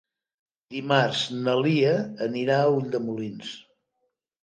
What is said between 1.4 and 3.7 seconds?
na Lia anirà a Ulldemolins.